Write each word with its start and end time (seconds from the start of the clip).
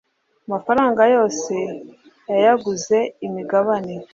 amafaranga 0.47 1.01
yose 1.15 1.53
yayaguze 2.31 2.97
imigabane 3.27 3.93